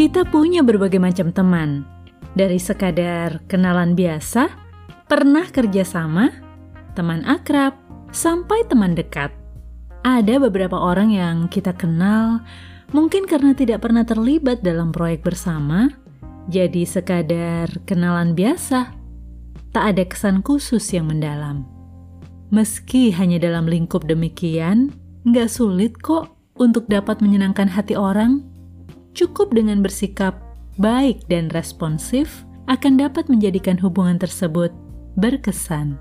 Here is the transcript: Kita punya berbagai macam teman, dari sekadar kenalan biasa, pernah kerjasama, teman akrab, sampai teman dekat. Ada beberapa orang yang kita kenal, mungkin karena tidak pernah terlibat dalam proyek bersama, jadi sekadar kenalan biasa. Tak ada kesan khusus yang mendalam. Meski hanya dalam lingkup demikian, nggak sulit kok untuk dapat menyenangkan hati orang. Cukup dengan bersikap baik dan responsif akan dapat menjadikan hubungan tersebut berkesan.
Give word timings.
Kita 0.00 0.24
punya 0.24 0.64
berbagai 0.64 0.96
macam 0.96 1.28
teman, 1.28 1.84
dari 2.32 2.56
sekadar 2.56 3.36
kenalan 3.52 3.92
biasa, 3.92 4.48
pernah 5.04 5.44
kerjasama, 5.44 6.32
teman 6.96 7.20
akrab, 7.28 7.76
sampai 8.08 8.64
teman 8.64 8.96
dekat. 8.96 9.28
Ada 10.00 10.40
beberapa 10.40 10.80
orang 10.80 11.12
yang 11.12 11.52
kita 11.52 11.76
kenal, 11.76 12.40
mungkin 12.96 13.28
karena 13.28 13.52
tidak 13.52 13.84
pernah 13.84 14.00
terlibat 14.00 14.64
dalam 14.64 14.88
proyek 14.88 15.20
bersama, 15.20 15.92
jadi 16.48 16.80
sekadar 16.88 17.68
kenalan 17.84 18.32
biasa. 18.32 18.96
Tak 19.68 19.84
ada 19.84 20.08
kesan 20.08 20.40
khusus 20.40 20.96
yang 20.96 21.12
mendalam. 21.12 21.68
Meski 22.48 23.12
hanya 23.12 23.36
dalam 23.36 23.68
lingkup 23.68 24.08
demikian, 24.08 24.96
nggak 25.28 25.52
sulit 25.52 25.92
kok 26.00 26.32
untuk 26.56 26.88
dapat 26.88 27.20
menyenangkan 27.20 27.68
hati 27.68 28.00
orang. 28.00 28.48
Cukup 29.14 29.52
dengan 29.54 29.82
bersikap 29.82 30.38
baik 30.78 31.26
dan 31.26 31.50
responsif 31.50 32.46
akan 32.70 33.02
dapat 33.02 33.26
menjadikan 33.26 33.74
hubungan 33.82 34.16
tersebut 34.16 34.70
berkesan. 35.18 35.98